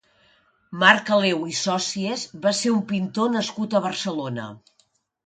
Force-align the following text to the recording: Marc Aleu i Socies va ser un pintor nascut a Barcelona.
Marc 0.83 1.11
Aleu 1.17 1.43
i 1.51 1.53
Socies 1.59 2.23
va 2.45 2.53
ser 2.61 2.73
un 2.79 2.79
pintor 2.93 3.29
nascut 3.37 3.77
a 3.77 3.83
Barcelona. 3.85 4.49